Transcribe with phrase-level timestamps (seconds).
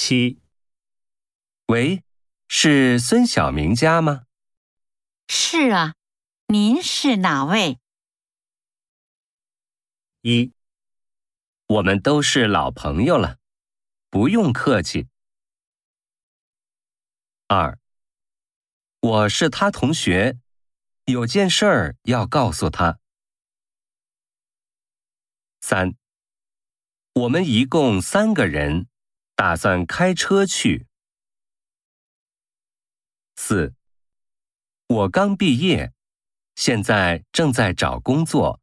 [0.00, 0.38] 七。
[1.66, 2.04] 喂，
[2.46, 4.26] 是孙晓明家吗？
[5.26, 5.96] 是啊，
[6.46, 7.80] 您是哪位？
[10.20, 10.52] 一，
[11.66, 13.38] 我们都是老朋友了，
[14.08, 15.08] 不用客气。
[17.48, 17.76] 二，
[19.00, 20.38] 我是他同学，
[21.06, 23.00] 有件事儿要告诉他。
[25.60, 25.96] 三，
[27.14, 28.86] 我们一共三个人，
[29.38, 30.88] 打算开车去。
[33.36, 33.72] 四，
[34.88, 35.92] 我刚毕业，
[36.56, 38.60] 现在正在找工作。